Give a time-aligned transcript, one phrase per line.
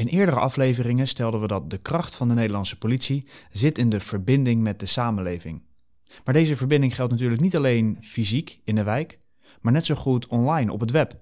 [0.00, 4.00] In eerdere afleveringen stelden we dat de kracht van de Nederlandse politie zit in de
[4.00, 5.62] verbinding met de samenleving.
[6.24, 9.18] Maar deze verbinding geldt natuurlijk niet alleen fysiek in de wijk,
[9.60, 11.18] maar net zo goed online op het web.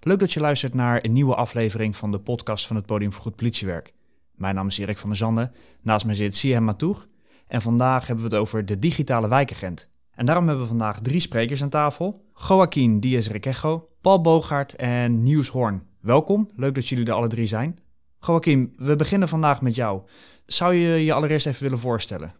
[0.00, 3.22] Leuk dat je luistert naar een nieuwe aflevering van de podcast van het Podium voor
[3.22, 3.92] Goed Politiewerk.
[4.34, 5.52] Mijn naam is Erik van der Zanden,
[5.82, 7.08] naast mij zit Siem Matour
[7.46, 9.90] en vandaag hebben we het over de digitale wijkagent.
[10.10, 12.24] En daarom hebben we vandaag drie sprekers aan tafel.
[12.48, 15.82] Joaquin Diaz Requejo, Paul Bogaert en Niels Hoorn.
[16.00, 17.81] Welkom, leuk dat jullie er alle drie zijn.
[18.26, 20.02] Joaquin, we beginnen vandaag met jou.
[20.46, 22.34] Zou je je allereerst even willen voorstellen?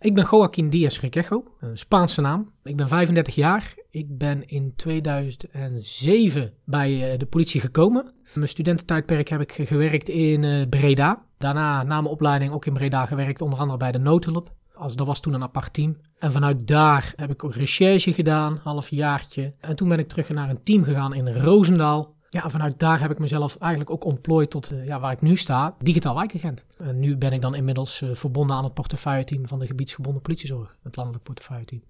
[0.00, 2.52] Ik ben Joaquin Diaz Requejo, een Spaanse naam.
[2.62, 3.74] Ik ben 35 jaar.
[3.90, 8.12] Ik ben in 2007 bij eh, de politie gekomen.
[8.34, 11.24] Mijn studententijdperk heb ik gewerkt in eh, Breda.
[11.38, 14.52] Daarna, na mijn opleiding, ook in Breda gewerkt, onder andere bij de noodhulp.
[14.74, 15.96] Als, dat was toen een apart team.
[16.18, 19.54] En vanuit daar heb ik ook recherche gedaan, halfjaartje.
[19.60, 22.14] En toen ben ik terug naar een team gegaan in Roosendaal.
[22.32, 25.36] Ja, vanuit daar heb ik mezelf eigenlijk ook ontplooid tot uh, ja, waar ik nu
[25.36, 26.66] sta, digitaal wijkagent.
[26.78, 30.76] En nu ben ik dan inmiddels uh, verbonden aan het portefeuille-team van de gebiedsgebonden politiezorg,
[30.82, 31.82] het landelijk portefeuille-team.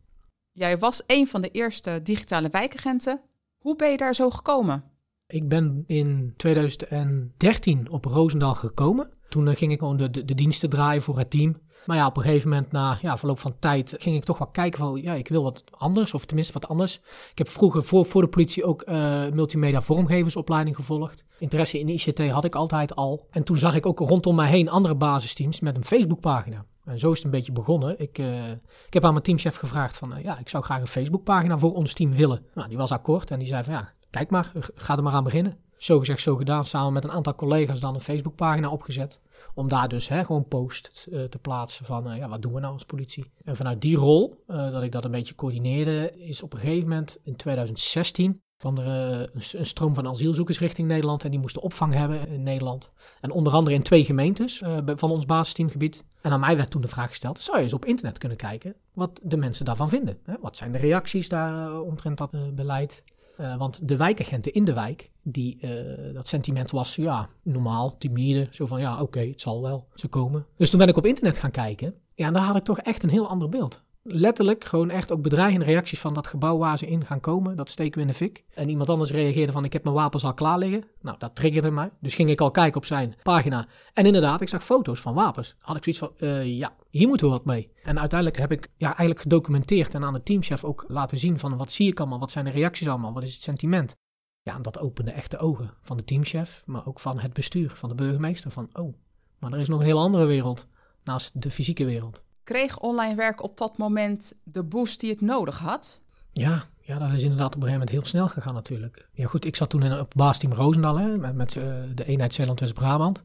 [0.53, 3.21] Jij was een van de eerste digitale wijkagenten.
[3.59, 4.85] Hoe ben je daar zo gekomen?
[5.27, 9.11] Ik ben in 2013 op Roosendaal gekomen.
[9.33, 11.57] Toen uh, ging ik gewoon de, diensten draaien voor het team.
[11.87, 14.49] Maar ja, op een gegeven moment, na ja, verloop van tijd, ging ik toch wel
[14.49, 16.97] kijken van, ja, ik wil wat anders, of tenminste wat anders.
[17.31, 21.25] Ik heb vroeger voor, voor de politie ook uh, multimedia vormgeversopleiding gevolgd.
[21.39, 23.27] Interesse in ICT had ik altijd al.
[23.31, 26.65] En toen zag ik ook rondom mij heen andere basisteams met een Facebookpagina.
[26.85, 28.01] En zo is het een beetje begonnen.
[28.01, 28.51] Ik, uh,
[28.87, 31.93] ik heb aan mijn teamchef gevraagd van, ja, ik zou graag een Facebookpagina voor ons
[31.93, 32.45] team willen.
[32.55, 35.25] Nou, die was akkoord en die zei van, ja, kijk maar, ga er maar aan
[35.25, 35.59] beginnen.
[35.77, 39.21] Zo gezegd, zo gedaan, samen met een aantal collega's dan een Facebookpagina opgezet.
[39.55, 42.61] Om daar dus hè, gewoon post uh, te plaatsen van, uh, ja, wat doen we
[42.61, 43.31] nou als politie?
[43.45, 46.89] En vanuit die rol, uh, dat ik dat een beetje coördineerde, is op een gegeven
[46.89, 51.63] moment in 2016 kwam er een, een, stroom van asielzoekers richting Nederland en die moesten
[51.63, 52.93] opvang hebben in Nederland.
[53.21, 56.05] En onder andere in twee gemeentes van ons basisteamgebied.
[56.21, 58.75] En aan mij werd toen de vraag gesteld, zou je eens op internet kunnen kijken
[58.93, 60.19] wat de mensen daarvan vinden?
[60.25, 60.35] Hè?
[60.41, 63.05] Wat zijn de reacties daar omtrent dat beleid?
[63.41, 68.49] Uh, want de wijkagenten in de wijk, die, uh, dat sentiment was ja, normaal, timide.
[68.51, 70.47] Zo van ja, oké, het zal wel, ze komen.
[70.57, 71.95] Dus toen ben ik op internet gaan kijken.
[72.15, 73.83] Ja, en daar had ik toch echt een heel ander beeld.
[74.05, 77.57] Letterlijk gewoon echt ook bedreigende reacties van dat gebouw waar ze in gaan komen.
[77.57, 78.45] Dat steken we in de fik.
[78.55, 80.85] En iemand anders reageerde van ik heb mijn wapens al klaar liggen.
[81.01, 81.91] Nou, dat triggerde mij.
[82.01, 83.67] Dus ging ik al kijken op zijn pagina.
[83.93, 85.57] En inderdaad, ik zag foto's van wapens.
[85.59, 87.73] Had ik zoiets van, uh, ja, hier moeten we wat mee.
[87.83, 91.57] En uiteindelijk heb ik ja, eigenlijk gedocumenteerd en aan de teamchef ook laten zien van
[91.57, 93.97] wat zie ik allemaal, wat zijn de reacties allemaal, wat is het sentiment.
[94.43, 97.71] Ja, en dat opende echt de ogen van de teamchef, maar ook van het bestuur,
[97.71, 98.51] van de burgemeester.
[98.51, 98.95] Van, oh,
[99.39, 100.69] maar er is nog een heel andere wereld
[101.05, 102.25] naast de fysieke wereld.
[102.45, 106.01] Kreeg online werk op dat moment de boost die het nodig had?
[106.33, 109.09] Ja, ja, dat is inderdaad op een gegeven moment heel snel gegaan natuurlijk.
[109.13, 111.65] Ja goed, ik zat toen in, op baasteam Roosendaal hè, met, uh,
[111.95, 113.25] de eenheid Zeeland-West-Brabant.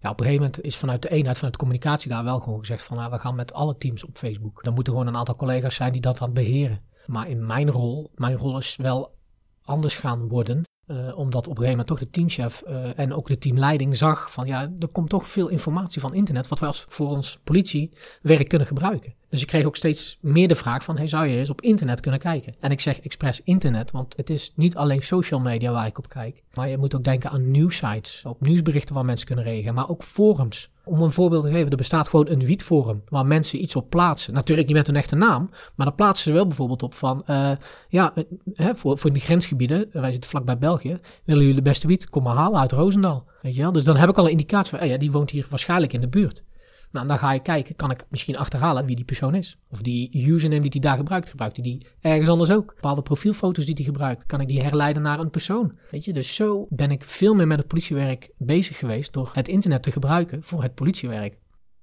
[0.00, 2.58] Ja, op een gegeven moment is vanuit de eenheid, vanuit de communicatie daar wel gewoon
[2.58, 2.96] gezegd van...
[2.96, 4.64] Nou, we gaan met alle teams op Facebook.
[4.64, 6.82] Dan moeten gewoon een aantal collega's zijn die dat dan beheren.
[7.06, 9.14] Maar in mijn rol, mijn rol is wel
[9.62, 10.64] anders gaan worden.
[10.90, 14.32] Uh, omdat op een gegeven moment toch de teamchef uh, en ook de teamleiding zag
[14.32, 18.48] van ja, er komt toch veel informatie van internet wat wij als voor ons politiewerk
[18.48, 19.14] kunnen gebruiken.
[19.28, 22.00] Dus ik kreeg ook steeds meer de vraag van hey, zou je eens op internet
[22.00, 22.54] kunnen kijken?
[22.60, 26.08] En ik zeg expres internet, want het is niet alleen social media waar ik op
[26.08, 26.42] kijk.
[26.54, 30.02] Maar je moet ook denken aan nieuwsites, op nieuwsberichten waar mensen kunnen reageren, maar ook
[30.02, 30.70] forums.
[30.84, 34.34] Om een voorbeeld te geven, er bestaat gewoon een wietforum waar mensen iets op plaatsen.
[34.34, 37.50] Natuurlijk niet met hun echte naam, maar dan plaatsen ze wel bijvoorbeeld op van, uh,
[37.88, 38.12] ja,
[38.52, 42.22] hè, voor, voor die grensgebieden, wij zitten vlakbij België, willen jullie de beste wiet, kom
[42.22, 43.24] maar halen uit Roosendaal.
[43.42, 43.72] Weet je wel?
[43.72, 46.08] Dus dan heb ik al een indicatie van, ja, die woont hier waarschijnlijk in de
[46.08, 46.44] buurt.
[46.90, 49.56] Nou, dan ga je kijken, kan ik misschien achterhalen wie die persoon is.
[49.68, 52.74] Of die username die hij daar gebruikt, gebruikt hij die ergens anders ook.
[52.74, 55.72] Bepaalde profielfoto's die hij gebruikt, kan ik die herleiden naar een persoon.
[55.90, 59.48] Weet je, dus zo ben ik veel meer met het politiewerk bezig geweest door het
[59.48, 61.38] internet te gebruiken voor het politiewerk.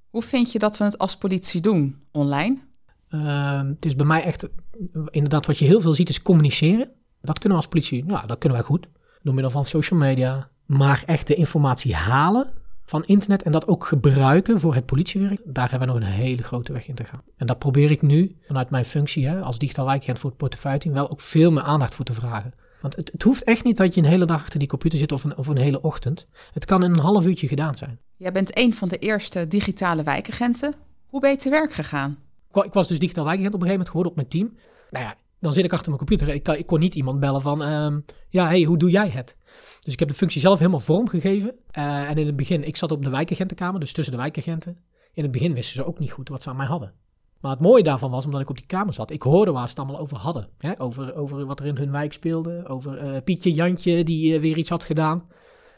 [0.09, 2.57] Hoe vind je dat we het als politie doen, online?
[3.09, 4.47] Uh, het is bij mij echt,
[5.09, 6.91] inderdaad, wat je heel veel ziet is communiceren.
[7.22, 8.88] Dat kunnen we als politie, nou, dat kunnen wij goed.
[9.22, 10.49] Door middel van social media.
[10.66, 12.53] Maar echt de informatie halen,
[12.89, 16.43] van internet en dat ook gebruiken voor het politiewerk, daar hebben we nog een hele
[16.43, 17.22] grote weg in te gaan.
[17.37, 20.91] En daar probeer ik nu vanuit mijn functie hè, als digitaal wijkagent voor het portefeuille
[20.91, 22.53] wel ook veel meer aandacht voor te vragen.
[22.81, 25.11] Want het, het, hoeft echt niet dat je een hele dag achter die computer zit
[25.11, 26.28] of een, of een hele ochtend.
[26.53, 27.99] Het kan in een half uurtje gedaan zijn.
[28.16, 30.73] Jij bent een van de eerste digitale wijkagenten.
[31.09, 32.17] Hoe ben je te werk gegaan?
[32.53, 34.67] Ik, ik was dus digitaal wijkagent op een gegeven moment geworden op mijn team.
[34.90, 36.35] Nou ja, dan zit ik achter mijn computer.
[36.35, 39.36] Ik, kan, ik kon niet iemand bellen van, um, ja, hey, hoe doe jij het?
[39.79, 41.55] Dus ik heb de functie zelf helemaal vormgegeven.
[41.78, 44.78] Uh, en in het begin, ik zat op de wijkagentenkamer, dus tussen de wijkagenten.
[45.14, 46.94] In het begin wisten ze ook niet goed wat ze aan mij hadden.
[47.40, 49.70] Maar het mooie daarvan was, omdat ik op die kamer zat, ik hoorde waar ze
[49.70, 50.49] het allemaal over hadden.
[50.58, 50.79] Hè?
[50.79, 54.58] Over, over wat er in hun wijk speelde, over uh, Pietje Jantje die uh, weer
[54.58, 55.28] iets had gedaan.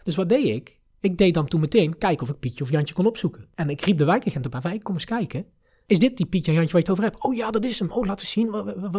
[0.04, 0.80] Dus wat deed ik?
[1.00, 3.48] Ik deed dan toen meteen kijken of ik Pietje of Jantje kon opzoeken.
[3.56, 5.46] En ik riep de wijkagent op mijn wijk, kom eens kijken.
[5.90, 7.24] Is dit die Pietje Jantje waar je het over hebt?
[7.24, 7.92] Oh ja, dat is hem.
[7.92, 8.50] Oh, laat eens zien.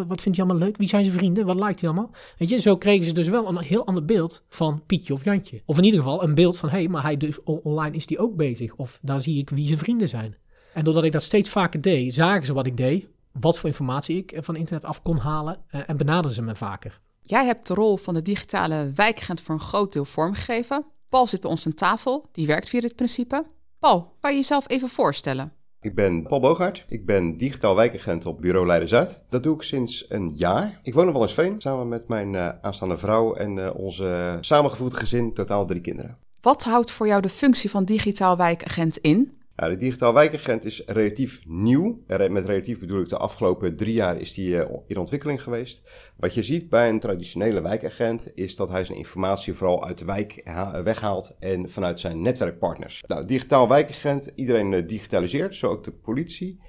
[0.06, 0.76] Wat vindt hij allemaal leuk?
[0.76, 1.46] Wie zijn zijn vrienden?
[1.46, 2.10] Wat lijkt hij allemaal?
[2.37, 5.62] Weet je, zo kregen ze dus wel een heel ander beeld van Pietje of Jantje.
[5.64, 8.19] Of in ieder geval een beeld van, hé, hey, maar hij dus online is die
[8.19, 8.75] ook bezig.
[8.76, 10.37] Of daar zie ik wie zijn vrienden zijn.
[10.75, 14.16] En doordat ik dat steeds vaker deed, zagen ze wat ik deed, wat voor informatie
[14.16, 17.00] ik van internet af kon halen eh, en benaderden ze me vaker.
[17.22, 20.87] Jij hebt de rol van de digitale wijkagent voor een groot deel vormgegeven.
[21.08, 23.46] Paul zit bij ons aan tafel, die werkt via dit principe.
[23.78, 25.52] Paul, kan je jezelf even voorstellen?
[25.82, 26.84] Ik ben Paul Bogaert.
[26.88, 29.24] Ik ben digitaal wijkagent op bureau Leiden-Zuid.
[29.28, 30.80] Dat doe ik sinds een jaar.
[30.82, 35.34] Ik woon in Wallisveen samen met mijn uh, aanstaande vrouw en uh, onze samengevoegd gezin,
[35.34, 36.16] totaal drie kinderen.
[36.40, 39.39] Wat houdt voor jou de functie van digitaal wijkagent in?
[39.68, 42.02] De digitaal wijkagent is relatief nieuw.
[42.06, 45.90] Met relatief bedoel ik de afgelopen drie jaar is die in ontwikkeling geweest.
[46.16, 50.04] Wat je ziet bij een traditionele wijkagent is dat hij zijn informatie vooral uit de
[50.04, 50.42] wijk
[50.84, 53.02] weghaalt en vanuit zijn netwerkpartners.
[53.06, 56.60] Nou, digitaal wijkagent, iedereen digitaliseert, zo ook de politie.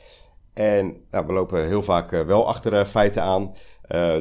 [0.54, 3.54] En nou, we lopen heel vaak wel achter feiten aan.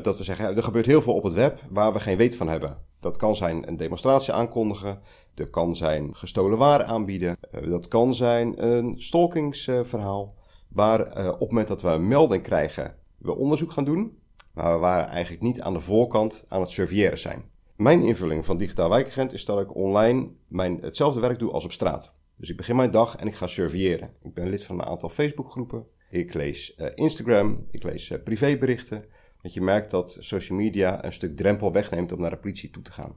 [0.03, 2.49] Dat we zeggen, er gebeurt heel veel op het web waar we geen weet van
[2.49, 2.77] hebben.
[3.01, 5.01] Dat kan zijn een demonstratie aankondigen.
[5.35, 7.37] Dat kan zijn gestolen waar aanbieden.
[7.55, 10.35] Uh, dat kan zijn een stalkingsverhaal.
[10.69, 14.19] waar uh, op het moment dat we een melding krijgen, we onderzoek gaan doen.
[14.53, 17.45] Maar we waren eigenlijk niet aan de voorkant aan het surveilleren zijn.
[17.77, 21.73] Mijn invulling van digitaal wijkagent is dat ik online mijn, hetzelfde werk doe als op
[21.73, 22.15] straat.
[22.37, 24.15] Dus ik begin mijn dag en ik ga surveilleren.
[24.23, 25.87] Ik ben lid van een aantal Facebookgroepen.
[26.11, 27.67] Ik lees Instagram.
[27.71, 29.05] Ik lees privéberichten.
[29.43, 32.83] Dat je merkt dat social media een stuk drempel wegneemt om naar de politie toe
[32.83, 33.15] te gaan.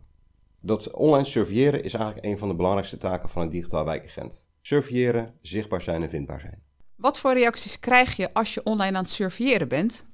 [0.66, 4.46] Dat online surveilleren is eigenlijk een van de belangrijkste taken van een digitaal wijkagent.
[4.62, 6.64] Surveilleren, zichtbaar zijn en vindbaar zijn.
[6.96, 10.06] Wat voor reacties krijg je als je online aan het surveilleren bent?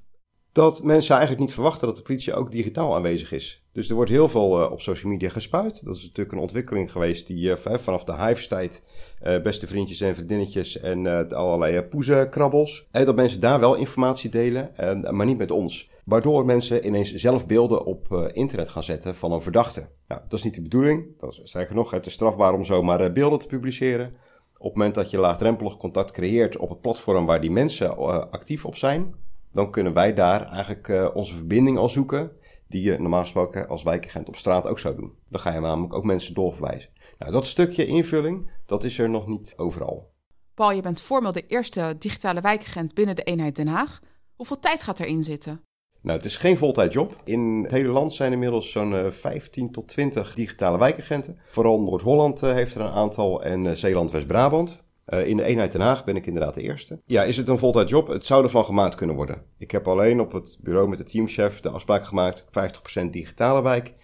[0.51, 3.63] Dat mensen eigenlijk niet verwachten dat de politie ook digitaal aanwezig is.
[3.71, 5.85] Dus er wordt heel veel uh, op social media gespuit.
[5.85, 8.83] Dat is natuurlijk een ontwikkeling geweest die uh, vanaf de Hives-tijd,
[9.23, 12.87] uh, beste vriendjes en vriendinnetjes en allerlei poezenkrabbels.
[12.91, 14.71] En dat mensen daar wel informatie delen,
[15.09, 15.89] maar niet met ons.
[16.05, 19.87] Waardoor mensen ineens zelf beelden op internet gaan zetten van een verdachte.
[20.07, 21.05] Nou, dat is niet de bedoeling.
[21.17, 24.15] Dat is sterker nog, het is strafbaar om zomaar beelden te publiceren.
[24.57, 27.97] Op het moment dat je laagdrempelig contact creëert op het platform waar die mensen
[28.31, 29.13] actief op zijn,
[29.51, 32.31] dan kunnen wij daar eigenlijk onze verbinding al zoeken
[32.67, 35.13] die je normaal gesproken als wijkagent op straat ook zou doen.
[35.29, 36.89] Dan ga je namelijk ook mensen doorverwijzen.
[37.17, 40.11] Nou, dat stukje invulling, dat is er nog niet overal.
[40.53, 43.99] Paul, je bent formeel de eerste digitale wijkagent binnen de eenheid Den Haag.
[44.35, 45.63] Hoeveel tijd gaat erin zitten?
[46.01, 47.21] Nou, het is geen voltijdjob.
[47.23, 51.39] In het hele land zijn inmiddels zo'n 15 tot 20 digitale wijkagenten.
[51.51, 54.88] Vooral Noord-Holland heeft er een aantal en Zeeland-West-Brabant.
[55.13, 57.01] Uh, in de eenheid Den Haag ben ik inderdaad de eerste.
[57.05, 58.07] Ja, is het een voltijdjob?
[58.07, 59.41] Het zou ervan gemaakt kunnen worden.
[59.57, 62.45] Ik heb alleen op het bureau met de teamchef de afspraak gemaakt:
[63.01, 63.95] 50% digitale wijk, 50%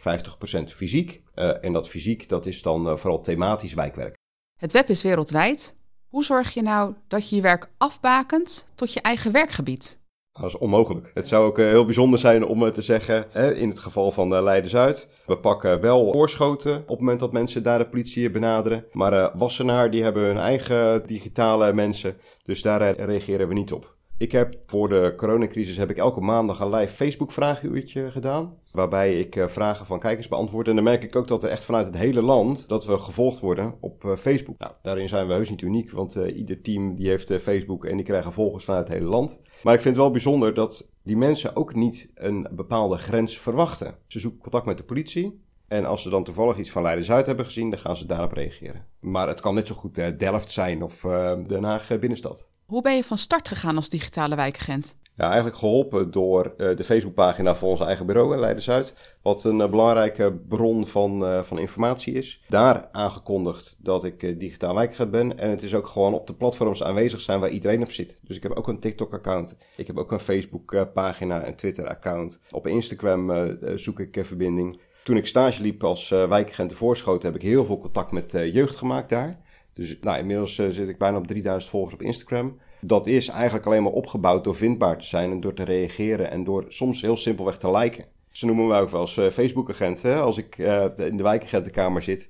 [0.63, 1.23] fysiek.
[1.35, 4.15] Uh, en dat fysiek, dat is dan uh, vooral thematisch wijkwerk.
[4.59, 5.75] Het web is wereldwijd.
[6.07, 9.99] Hoe zorg je nou dat je je werk afbakent tot je eigen werkgebied?
[10.39, 11.11] Dat is onmogelijk.
[11.13, 15.37] Het zou ook heel bijzonder zijn om te zeggen, in het geval van Leiden-Zuid, we
[15.37, 18.85] pakken wel voorschoten op het moment dat mensen daar de politie benaderen.
[18.91, 23.94] Maar Wassenaar, die hebben hun eigen digitale mensen, dus daar reageren we niet op.
[24.17, 28.57] Ik heb voor de coronacrisis heb ik elke maandag een live Facebook vraaguurtje gedaan.
[28.71, 30.67] Waarbij ik uh, vragen van kijkers beantwoord.
[30.67, 33.39] En dan merk ik ook dat er echt vanuit het hele land dat we gevolgd
[33.39, 34.57] worden op uh, Facebook.
[34.57, 37.95] Nou, daarin zijn we heus niet uniek, want uh, ieder team die heeft Facebook en
[37.95, 39.39] die krijgen volgers vanuit het hele land.
[39.63, 43.95] Maar ik vind het wel bijzonder dat die mensen ook niet een bepaalde grens verwachten.
[44.07, 45.43] Ze zoeken contact met de politie.
[45.67, 48.85] En als ze dan toevallig iets van Leiden-Zuid hebben gezien, dan gaan ze daarop reageren.
[48.99, 51.01] Maar het kan net zo goed Delft zijn of
[51.47, 52.53] Den Haag binnenstad.
[52.65, 54.95] Hoe ben je van start gegaan als digitale wijkagent?
[55.15, 59.17] Ja, eigenlijk geholpen door uh, de Facebookpagina van ons eigen bureau in Leiden-Zuid.
[59.21, 62.43] Wat een uh, belangrijke bron van, uh, van informatie is.
[62.49, 65.37] Daar aangekondigd dat ik digitaal wijkagent ben.
[65.37, 68.19] En het is ook gewoon op de platforms aanwezig zijn waar iedereen op zit.
[68.27, 69.57] Dus ik heb ook een TikTok-account.
[69.77, 72.39] Ik heb ook een Facebook-pagina, een Twitter-account.
[72.51, 73.31] Op Instagram
[73.75, 74.79] zoek ik verbinding.
[75.03, 78.75] Toen ik stage liep als wijkagent de Voorschoten heb ik heel veel contact met jeugd
[78.75, 79.43] gemaakt daar.
[79.75, 82.59] Dus nou, inmiddels uh, zit ik bijna op 3000 volgers op Instagram.
[82.81, 86.43] Dat is eigenlijk alleen maar opgebouwd door vindbaar te zijn en door te reageren en
[86.43, 88.05] door soms heel simpelweg te liken.
[88.29, 90.05] Ze noemen me ook wel eens uh, Facebook-agent.
[90.05, 92.29] Als ik uh, in de wijkagentenkamer zit,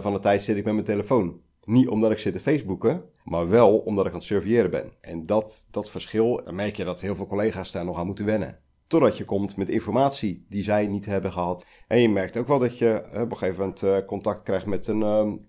[0.00, 1.40] van de tijd zit ik met mijn telefoon.
[1.64, 4.92] Niet omdat ik zit te Facebooken, maar wel omdat ik aan het surveilleren ben.
[5.00, 8.58] En dat, dat verschil, merk je dat heel veel collega's daar nog aan moeten wennen.
[8.86, 11.66] Totdat je komt met informatie die zij niet hebben gehad.
[11.88, 15.00] En je merkt ook wel dat je op een gegeven moment contact krijgt met een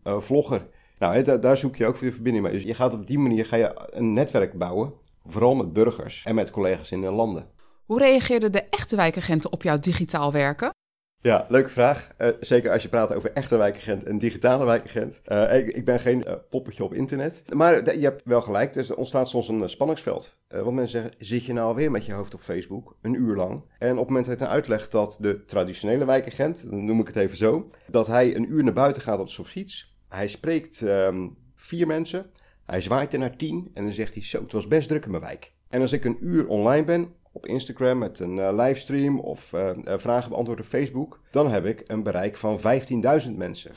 [0.04, 0.68] uh, vlogger
[0.98, 2.54] nou, daar zoek je ook voor de verbinding mee.
[2.54, 4.94] Dus je gaat op die manier ga je een netwerk bouwen,
[5.26, 7.48] vooral met burgers en met collega's in de landen.
[7.86, 10.72] Hoe reageerden de echte wijkagenten op jouw digitaal werken?
[11.22, 12.10] Ja, leuke vraag.
[12.18, 15.22] Uh, zeker als je praat over echte wijkagent en digitale wijkagent.
[15.28, 17.44] Uh, ik, ik, ben geen uh, poppetje op internet.
[17.54, 20.40] Maar je hebt wel gelijk, er ontstaat soms een spanningsveld.
[20.48, 23.64] want mensen zeggen, zit je nou alweer met je hoofd op Facebook, een uur lang?
[23.80, 27.16] En op het moment dat hij uitlegt dat de traditionele wijkagent, dan noem ik het
[27.16, 29.97] even zo, dat hij een uur naar buiten gaat op zijn fiets.
[30.10, 32.30] Hij spreekt um, vier mensen,
[32.66, 35.12] hij zwaait er naar tien en dan zegt hij, zo, het was best druk in
[35.12, 35.54] mijn wijk.
[35.70, 39.72] En als ik een uur online ben, op Instagram met een uh, livestream of uh,
[39.86, 43.72] vragen beantwoord op Facebook, dan heb ik een bereik van 15.000 mensen.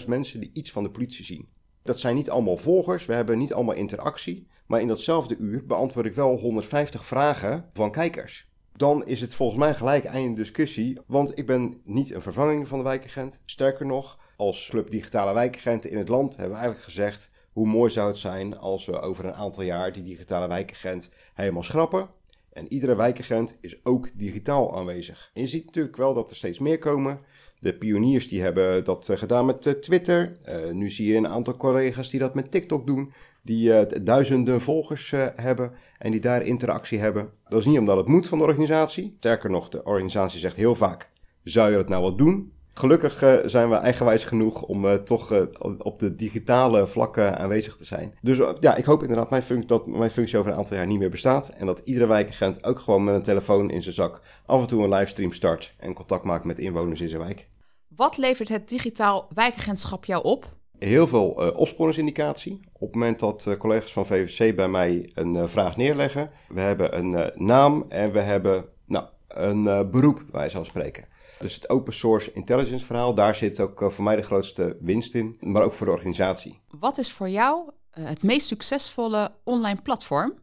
[0.00, 1.48] 15.000 mensen die iets van de politie zien.
[1.82, 6.06] Dat zijn niet allemaal volgers, we hebben niet allemaal interactie, maar in datzelfde uur beantwoord
[6.06, 8.48] ik wel 150 vragen van kijkers.
[8.76, 12.78] Dan is het volgens mij gelijk einde discussie, want ik ben niet een vervanging van
[12.78, 13.40] de wijkagent.
[13.44, 17.90] Sterker nog, als Club Digitale Wijkagenten in het land hebben we eigenlijk gezegd hoe mooi
[17.90, 22.08] zou het zijn als we over een aantal jaar die digitale wijkagent helemaal schrappen.
[22.52, 25.30] En iedere wijkagent is ook digitaal aanwezig.
[25.34, 27.20] En je ziet natuurlijk wel dat er steeds meer komen.
[27.58, 30.36] De pioniers die hebben dat eh, gedaan met eh, Twitter.
[30.48, 33.12] Uh, nu zie je een aantal collega's die dat met TikTok doen.
[33.42, 37.30] Die duizenden volgers hebben en die daar interactie hebben.
[37.48, 39.14] Dat is niet omdat het moet van de organisatie.
[39.18, 41.10] Sterker nog, de organisatie zegt heel vaak:
[41.44, 42.52] zou je dat nou wel doen?
[42.80, 45.42] Gelukkig uh, zijn we eigenwijs genoeg om uh, toch uh,
[45.78, 48.14] op de digitale vlakken aanwezig te zijn.
[48.22, 51.10] Dus ja, ik hoop inderdaad mijn dat mijn functie over een aantal jaar niet meer
[51.10, 51.48] bestaat.
[51.48, 54.82] En dat iedere wijkagent ook gewoon met een telefoon in zijn zak af en toe
[54.82, 57.48] een livestream start en contact maakt met inwoners in zijn wijk.
[57.88, 60.46] Wat levert het digitaal wijkagentschap jou op?
[60.78, 62.60] Heel veel opsporingsindicatie.
[62.72, 67.30] Op het moment dat collega's van VVC bij mij een vraag neerleggen, we hebben een
[67.34, 71.04] naam en we hebben nou, een beroep, wij zal spreken.
[71.40, 75.14] Dus het open source intelligence verhaal, daar zit ook eh, voor mij de grootste winst
[75.14, 76.60] in, maar ook voor de organisatie.
[76.78, 80.34] Wat is voor jou eh, het meest succesvolle online platform?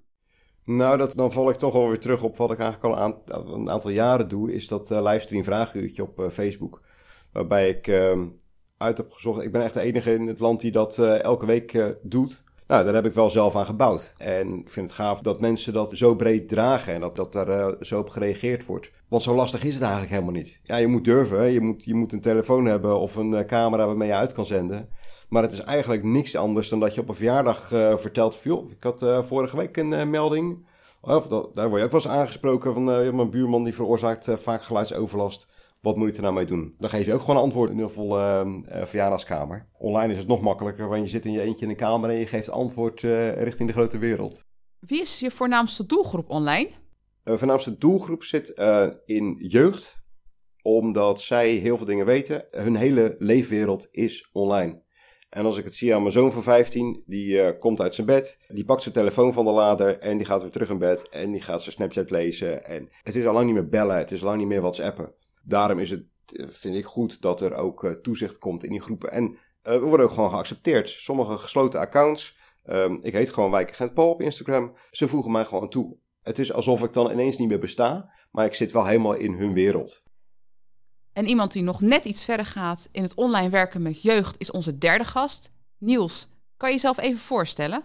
[0.64, 3.70] Nou, dat, dan val ik toch alweer terug op wat ik eigenlijk al een, een
[3.70, 6.82] aantal jaren doe, is dat uh, livestream vraaguurtje op Facebook.
[7.32, 8.22] Waarbij ik uh,
[8.78, 11.96] uit heb gezocht, ik ben echt de enige in het land die dat elke week
[12.02, 12.44] doet.
[12.68, 14.16] Nou, daar heb ik wel zelf aan gebouwd.
[14.18, 17.50] En ik vind het gaaf dat mensen dat zo breed dragen en dat, dat daar
[17.50, 18.92] uh, zo op gereageerd wordt.
[19.08, 20.60] Want zo lastig is het eigenlijk helemaal niet.
[20.64, 21.52] Ja, je moet durven.
[21.52, 24.46] Je moet, je moet een telefoon hebben of een uh, camera waarmee je uit kan
[24.46, 24.90] zenden.
[25.30, 28.72] Maar het is eigenlijk niks anders dan dat je op een verjaardag uh, vertelt: joh,
[28.72, 30.66] ik had vorige week een melding.
[31.02, 34.64] Of dat, daar word je ook wel eens aangesproken van mijn buurman die veroorzaakt vaak
[34.64, 35.48] geluidsoverlast.
[35.88, 36.76] Wat moet je er nou mee doen?
[36.78, 39.70] Dan geef je ook gewoon antwoord in een volle uh, verjaardagskamer.
[39.78, 42.16] Online is het nog makkelijker, want je zit in je eentje in een kamer en
[42.16, 44.44] je geeft antwoord uh, richting de grote wereld.
[44.80, 46.70] Wie is je voornaamste doelgroep online?
[47.24, 48.50] Uh, voornaamste doelgroep zit
[49.06, 50.04] in jeugd,
[50.62, 52.46] omdat zij heel veel dingen weten.
[52.52, 54.82] Hun hele leefwereld is online.
[55.30, 58.38] En als ik het zie aan mijn zoon van 15, die komt uit zijn bed,
[58.48, 61.32] die pakt zijn telefoon van de lader en die gaat weer terug in bed en
[61.32, 62.66] die gaat zijn Snapchat lezen.
[62.66, 65.14] En het is al lang niet meer bellen, het is al lang niet meer WhatsAppen
[65.48, 68.82] daarom is het, eh, vind ik goed dat er ook uh, toezicht komt in die
[68.82, 69.12] groepen.
[69.12, 70.90] En uh, we worden ook gewoon geaccepteerd.
[70.90, 75.70] Sommige gesloten accounts, um, ik heet gewoon Wijkagent Paul op Instagram, ze voegen mij gewoon
[75.70, 75.98] toe.
[76.22, 79.34] Het is alsof ik dan ineens niet meer besta, maar ik zit wel helemaal in
[79.34, 80.06] hun wereld.
[81.14, 84.52] En iemand die nog net iets verder gaat in het online werken met jeugd is
[84.52, 86.30] onze derde gast, Niels.
[86.58, 87.84] Kan je jezelf even voorstellen?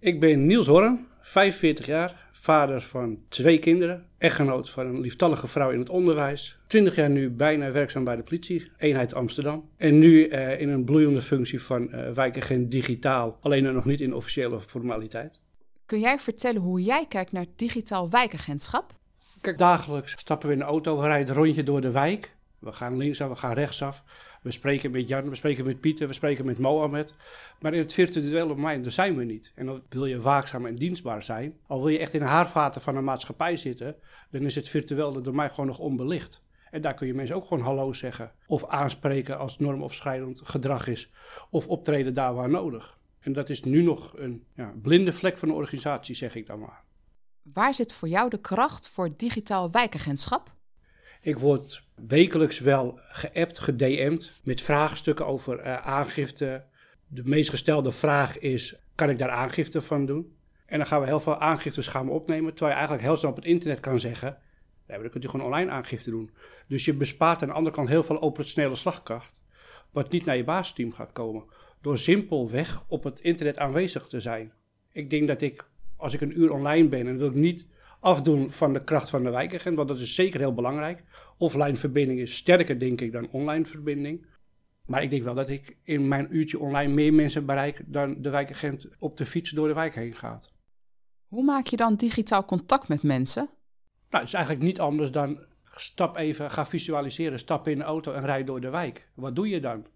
[0.00, 5.70] Ik ben Niels Horn, 45 jaar, vader van twee kinderen, echtgenoot van een lieftallige vrouw
[5.70, 6.58] in het onderwijs.
[6.66, 9.68] 20 jaar nu bijna werkzaam bij de politie, eenheid Amsterdam.
[9.76, 14.14] En nu uh, in een bloeiende functie van uh, wijkagent digitaal, alleen nog niet in
[14.14, 15.40] officiële formaliteit.
[15.86, 18.94] Kun jij vertellen hoe jij kijkt naar digitaal wijkagentschap?
[19.40, 22.36] Kijk, dagelijks stappen we in de auto, we rijden een rondje door de wijk.
[22.58, 24.04] We gaan linksaf, we gaan rechtsaf.
[24.42, 27.14] We spreken met Jan, we spreken met Pieter, we spreken met Mohamed.
[27.60, 29.52] Maar in het virtuele domein, daar zijn we niet.
[29.54, 31.58] En dan wil je waakzaam en dienstbaar zijn.
[31.66, 33.96] Al wil je echt in de haarvaten van een maatschappij zitten,
[34.30, 36.42] dan is het virtuele domein gewoon nog onbelicht.
[36.70, 38.32] En daar kun je mensen ook gewoon hallo zeggen.
[38.46, 41.10] Of aanspreken als normopschrijdend gedrag is.
[41.50, 42.98] Of optreden daar waar nodig.
[43.20, 46.58] En dat is nu nog een ja, blinde vlek van de organisatie, zeg ik dan
[46.58, 46.82] maar.
[47.42, 50.52] Waar zit voor jou de kracht voor digitaal wijkagentschap?
[51.20, 56.64] Ik word wekelijks wel geappt, gedM'd met vraagstukken over uh, aangifte.
[57.06, 60.36] De meest gestelde vraag is, kan ik daar aangifte van doen?
[60.66, 63.36] En dan gaan we heel veel aangiftes gaan opnemen, terwijl je eigenlijk heel snel op
[63.36, 64.38] het internet kan zeggen,
[64.86, 66.30] nee, dan kunt u gewoon online aangifte doen.
[66.66, 69.42] Dus je bespaart aan de andere kant heel veel operationele slagkracht,
[69.90, 71.44] wat niet naar je basisteam gaat komen,
[71.80, 74.52] door simpelweg op het internet aanwezig te zijn.
[74.92, 77.66] Ik denk dat ik, als ik een uur online ben, en wil ik niet
[78.00, 81.02] afdoen van de kracht van de wijkagent, want dat is zeker heel belangrijk.
[81.38, 84.26] Offline verbinding is sterker, denk ik, dan online verbinding.
[84.86, 88.30] Maar ik denk wel dat ik in mijn uurtje online meer mensen bereik dan de
[88.30, 90.56] wijkagent op de fiets door de wijk heen gaat.
[91.28, 93.48] Hoe maak je dan digitaal contact met mensen?
[94.10, 95.46] Nou, het is eigenlijk niet anders dan
[95.80, 99.08] Stap even, ga visualiseren, stap in de auto en rijd door de wijk.
[99.14, 99.86] Wat doe je dan?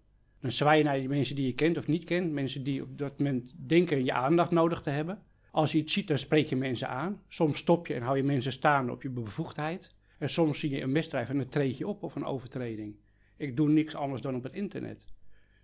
[0.41, 2.31] Dan zwaai je naar die mensen die je kent of niet kent.
[2.31, 5.21] Mensen die op dat moment denken je aandacht nodig te hebben.
[5.53, 7.21] Als je iets ziet, dan spreek je mensen aan.
[7.27, 9.95] Soms stop je en hou je mensen staan op je bevoegdheid.
[10.17, 12.95] En soms zie je een misdrijf en dan treed je op of een overtreding.
[13.37, 15.05] Ik doe niks anders dan op het internet.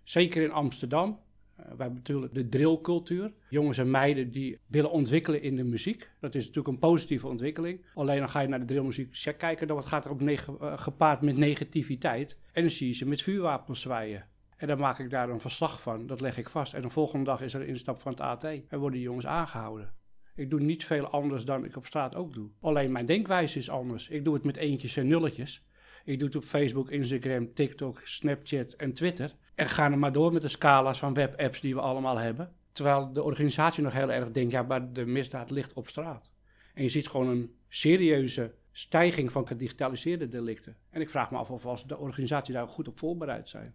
[0.02, 1.08] Zeker in Amsterdam.
[1.08, 3.32] Uh, wij hebben natuurlijk de drillcultuur.
[3.48, 6.10] Jongens en meiden die willen ontwikkelen in de muziek.
[6.20, 7.84] Dat is natuurlijk een positieve ontwikkeling.
[7.94, 10.38] Alleen dan ga je naar de drillmuziek kijken, dan gaat er ook uh,
[10.78, 12.38] gepaard met negativiteit.
[12.52, 14.29] En dan zie je ze met vuurwapens zwaaien.
[14.60, 16.74] En dan maak ik daar een verslag van, dat leg ik vast.
[16.74, 19.26] En de volgende dag is er een instap van het AT en worden die jongens
[19.26, 19.92] aangehouden.
[20.34, 22.50] Ik doe niet veel anders dan ik op straat ook doe.
[22.60, 24.08] Alleen mijn denkwijze is anders.
[24.08, 25.66] Ik doe het met eentjes en nulletjes.
[26.04, 29.34] Ik doe het op Facebook, Instagram, TikTok, Snapchat en Twitter.
[29.54, 32.54] En ga er maar door met de scala's van webapps die we allemaal hebben.
[32.72, 36.32] Terwijl de organisatie nog heel erg denkt, ja, maar de misdaad ligt op straat.
[36.74, 40.76] En je ziet gewoon een serieuze stijging van gedigitaliseerde delicten.
[40.90, 43.74] En ik vraag me af of de organisatie daar goed op voorbereid zijn.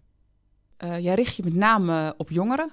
[0.84, 2.72] Uh, jij richt je met name op jongeren.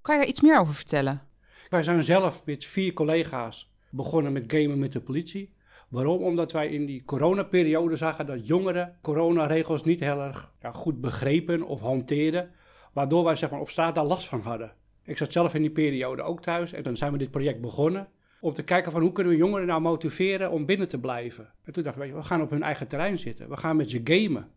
[0.00, 1.22] Kan je daar iets meer over vertellen?
[1.68, 5.54] Wij zijn zelf met vier collega's begonnen met gamen met de politie.
[5.88, 6.22] Waarom?
[6.22, 11.62] Omdat wij in die coronaperiode zagen dat jongeren coronaregels niet heel erg ja, goed begrepen
[11.62, 12.50] of hanteerden.
[12.92, 14.72] Waardoor wij zeg maar, op straat daar last van hadden.
[15.04, 18.08] Ik zat zelf in die periode ook thuis en dan zijn we dit project begonnen.
[18.40, 21.52] Om te kijken van hoe kunnen we jongeren nou motiveren om binnen te blijven.
[21.64, 23.48] En toen dachten we, we gaan op hun eigen terrein zitten.
[23.48, 24.50] We gaan met ze gamen.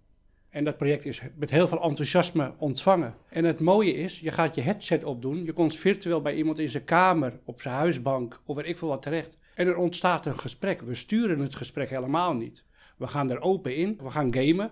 [0.49, 3.15] En dat project is met heel veel enthousiasme ontvangen.
[3.29, 5.43] En het mooie is, je gaat je headset opdoen.
[5.43, 8.87] Je komt virtueel bij iemand in zijn kamer, op zijn huisbank of weet ik veel
[8.87, 9.37] wat terecht.
[9.55, 10.81] En er ontstaat een gesprek.
[10.81, 12.65] We sturen het gesprek helemaal niet.
[12.97, 13.99] We gaan er open in.
[14.01, 14.71] We gaan gamen.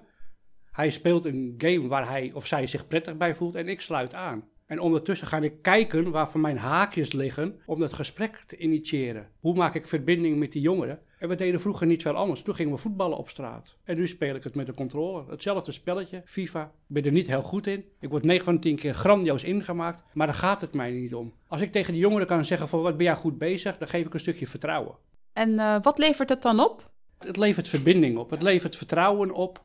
[0.71, 4.13] Hij speelt een game waar hij of zij zich prettig bij voelt en ik sluit
[4.13, 4.49] aan.
[4.65, 9.29] En ondertussen ga ik kijken waar voor mijn haakjes liggen om dat gesprek te initiëren.
[9.39, 10.99] Hoe maak ik verbinding met die jongeren?
[11.25, 12.41] En we deden vroeger niet veel anders.
[12.41, 13.75] Toen gingen we voetballen op straat.
[13.83, 15.29] En nu speel ik het met de controller.
[15.29, 16.63] Hetzelfde spelletje, FIFA.
[16.63, 17.85] Ik ben er niet heel goed in.
[17.99, 20.03] Ik word 9 van 10 keer grandioos ingemaakt.
[20.13, 21.33] Maar daar gaat het mij niet om.
[21.47, 24.05] Als ik tegen de jongeren kan zeggen van wat ben jij goed bezig, dan geef
[24.05, 24.95] ik een stukje vertrouwen.
[25.33, 26.91] En uh, wat levert het dan op?
[27.19, 28.29] Het levert verbinding op.
[28.29, 29.63] Het levert vertrouwen op.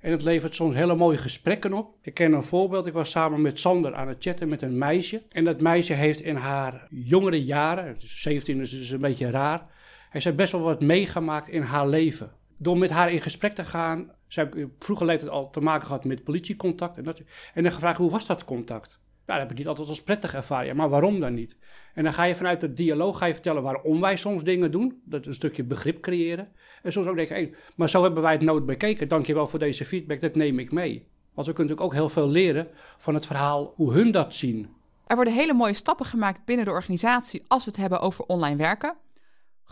[0.00, 1.96] En het levert soms hele mooie gesprekken op.
[2.02, 2.86] Ik ken een voorbeeld.
[2.86, 5.22] Ik was samen met Sander aan het chatten met een meisje.
[5.28, 9.70] En dat meisje heeft in haar jongere jaren, 17 is dus een beetje raar,
[10.12, 12.32] heeft zij best wel wat meegemaakt in haar leven.
[12.56, 14.10] Door met haar in gesprek te gaan.
[14.28, 16.96] Zij heeft vroeger leeftijd al te maken gehad met politiecontact.
[16.96, 17.22] En, dat,
[17.54, 19.00] en dan gevraagd, hoe was dat contact?
[19.26, 20.66] Nou, dat heb ik niet altijd als prettig ervaren.
[20.66, 21.56] Ja, maar waarom dan niet?
[21.94, 25.02] En dan ga je vanuit de dialoog ga je vertellen waarom wij soms dingen doen.
[25.04, 26.48] Dat een stukje begrip creëren.
[26.82, 29.08] En soms ook denken, maar zo hebben wij het nooit bekeken.
[29.08, 31.06] Dankjewel voor deze feedback, dat neem ik mee.
[31.34, 34.68] Want we kunnen natuurlijk ook heel veel leren van het verhaal hoe hun dat zien.
[35.06, 38.56] Er worden hele mooie stappen gemaakt binnen de organisatie als we het hebben over online
[38.56, 38.96] werken.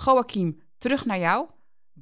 [0.05, 1.47] Joachim, terug naar jou.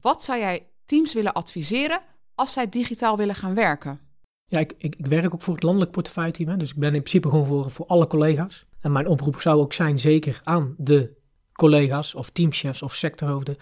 [0.00, 2.00] Wat zou jij teams willen adviseren
[2.34, 4.00] als zij digitaal willen gaan werken?
[4.44, 6.58] Ja, ik, ik, werk ook voor het landelijk portefeuille-team.
[6.58, 8.66] Dus ik ben in principe gewoon voor, voor alle collega's.
[8.80, 11.18] En mijn oproep zou ook zijn, zeker aan de
[11.52, 13.56] collega's of teamchefs of sectorhoofden.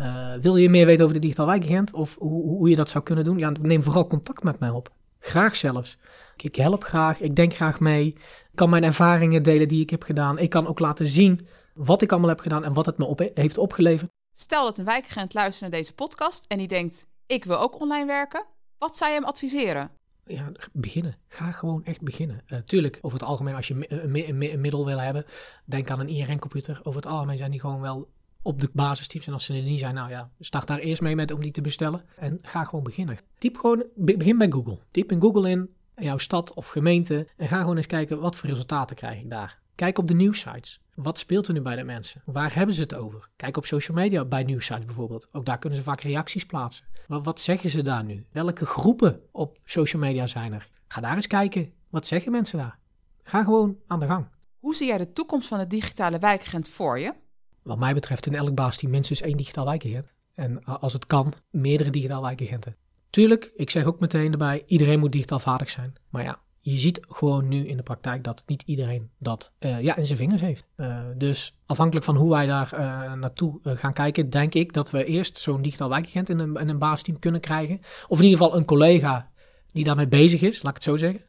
[0.00, 3.04] Uh, wil je meer weten over de digitaal wijkagent of hoe, hoe je dat zou
[3.04, 3.38] kunnen doen?
[3.38, 4.92] Ja, neem vooral contact met mij op.
[5.18, 5.98] Graag zelfs.
[6.36, 8.06] Ik help graag, ik denk graag mee.
[8.06, 10.38] Ik kan mijn ervaringen delen die ik heb gedaan.
[10.38, 11.40] Ik kan ook laten zien
[11.74, 14.10] wat ik allemaal heb gedaan en wat het me op heeft opgeleverd.
[14.32, 18.06] Stel dat een wijkagent luistert naar deze podcast en die denkt: ik wil ook online
[18.06, 18.44] werken.
[18.78, 19.90] Wat zou je hem adviseren?
[20.26, 21.16] ja, beginnen.
[21.28, 22.42] Ga gewoon echt beginnen.
[22.46, 25.24] Uh, tuurlijk, over het algemeen, als je een, een, middel wil hebben,
[25.64, 26.80] denk aan een IRN-computer.
[26.82, 29.26] Over het algemeen zijn die gewoon wel op de basistips.
[29.26, 31.50] En als ze er niet zijn, nou ja, start daar eerst mee met om die
[31.50, 32.02] te bestellen.
[32.16, 33.18] En ga gewoon beginnen.
[33.38, 34.78] Typ gewoon, begin bij Google.
[34.90, 38.48] Typ in Google in jouw stad of gemeente en ga gewoon eens kijken wat voor
[38.48, 39.62] resultaten krijg ik daar.
[39.74, 40.80] Kijk op de nieuwsites.
[40.94, 42.22] Wat speelt er nu bij de mensen?
[42.24, 43.28] Waar hebben ze het over?
[43.36, 45.28] Kijk op social media bij nieuwsites bijvoorbeeld.
[45.32, 46.86] Ook daar kunnen ze vaak reacties plaatsen.
[47.06, 48.26] Wat, wat zeggen ze daar nu?
[48.32, 50.68] Welke groepen op social media zijn er?
[50.88, 51.72] Ga daar eens kijken.
[51.90, 52.78] Wat zeggen mensen daar?
[53.22, 54.26] Ga gewoon aan de gang.
[54.58, 57.14] Hoe zie jij de toekomst van de digitale wijkagent voor je?
[57.62, 60.12] Wat mij betreft in elk baasteam minstens één digitaal wijkagent.
[60.34, 62.76] En als het kan, meerdere digitaal wijkagenten.
[63.10, 65.92] Tuurlijk, ik zeg ook meteen erbij, iedereen moet digitaal vaardig zijn.
[66.08, 69.96] Maar ja, je ziet gewoon nu in de praktijk dat niet iedereen dat uh, ja,
[69.96, 70.66] in zijn vingers heeft.
[70.76, 75.04] Uh, dus afhankelijk van hoe wij daar uh, naartoe gaan kijken, denk ik dat we
[75.04, 77.80] eerst zo'n digitaal wijkagent in een, in een baasteam kunnen krijgen.
[78.08, 79.30] Of in ieder geval een collega
[79.72, 81.22] die daarmee bezig is, laat ik het zo zeggen.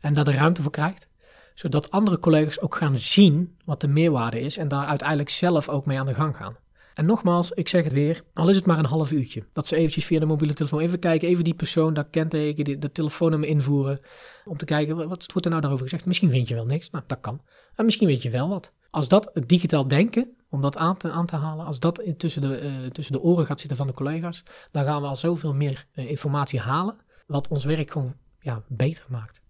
[0.00, 1.08] En daar de ruimte voor krijgt.
[1.54, 5.86] Zodat andere collega's ook gaan zien wat de meerwaarde is en daar uiteindelijk zelf ook
[5.86, 6.56] mee aan de gang gaan.
[6.94, 9.44] En nogmaals, ik zeg het weer, al is het maar een half uurtje.
[9.52, 12.92] Dat ze eventjes via de mobiele telefoon even kijken, even die persoon, dat kenteken, de
[12.92, 14.00] telefoonnummer invoeren.
[14.44, 16.06] Om te kijken, wat wordt er nou daarover gezegd?
[16.06, 17.40] Misschien vind je wel niks, nou dat kan.
[17.74, 18.72] En misschien weet je wel wat.
[18.90, 22.56] Als dat digitaal denken, om dat aan te, aan te halen, als dat tussen, de,
[22.56, 25.86] eh, tussen de oren gaat zitten van de collega's, dan gaan we al zoveel meer
[25.92, 29.42] eh, informatie halen, wat ons werk gewoon ja, beter maakt.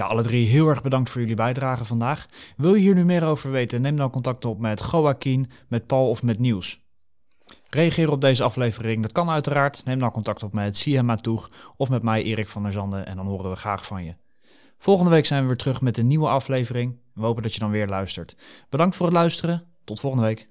[0.00, 2.26] Ja, alle drie heel erg bedankt voor jullie bijdrage vandaag.
[2.56, 3.80] Wil je hier nu meer over weten?
[3.80, 6.80] Neem dan contact op met Joaquin, met Paul of met Niels.
[7.68, 9.84] Reageer op deze aflevering, dat kan uiteraard.
[9.84, 13.16] Neem dan contact op met Siema Toeg of met mij, Erik van der Zanden, en
[13.16, 14.14] dan horen we graag van je.
[14.78, 17.00] Volgende week zijn we weer terug met een nieuwe aflevering.
[17.14, 18.36] We hopen dat je dan weer luistert.
[18.68, 19.66] Bedankt voor het luisteren.
[19.84, 20.49] Tot volgende week.